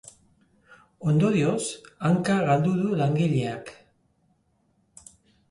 Ondorioz, 1.11 1.65
hanka 2.07 2.39
galdu 2.47 2.73
du 2.79 2.97
langileak. 3.03 3.71